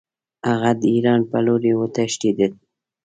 [0.49, 2.53] هغه د ایران په لوري وتښتېد.